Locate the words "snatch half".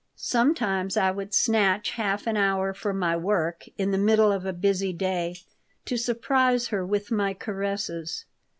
1.31-2.25